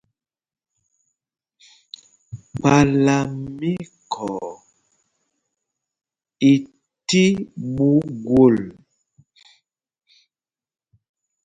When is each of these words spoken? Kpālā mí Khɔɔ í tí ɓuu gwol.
Kpālā 2.55 3.17
mí 3.57 3.71
Khɔɔ 4.11 4.49
í 6.51 6.53
tí 7.07 7.23
ɓuu 7.73 7.99
gwol. 8.25 8.55